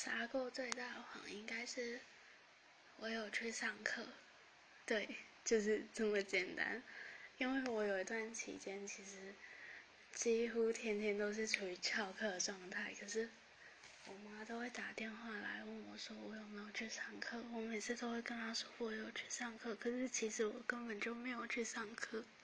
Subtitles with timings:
[0.00, 1.98] 撒过最大的谎应该是
[2.98, 4.06] 我有去上课，
[4.86, 5.08] 对，
[5.44, 6.80] 就是这么简单，
[7.36, 9.34] 因为我有一段期间其实
[10.14, 13.28] 几乎天天都是处于翘课的状态，可是
[14.06, 22.24] 我妈都会打电话来问我说我有没有去上课，我每次都会跟她说我有去上课，可是其实我根本就没有去上课。